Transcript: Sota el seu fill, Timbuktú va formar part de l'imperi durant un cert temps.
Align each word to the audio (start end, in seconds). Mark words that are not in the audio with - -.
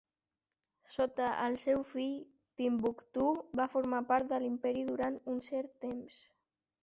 Sota 0.93 1.25
el 1.47 1.57
seu 1.63 1.83
fill, 1.89 2.15
Timbuktú 2.61 3.27
va 3.61 3.69
formar 3.75 4.01
part 4.13 4.31
de 4.31 4.39
l'imperi 4.45 4.83
durant 4.89 5.19
un 5.35 5.39
cert 5.49 5.77
temps. 5.85 6.19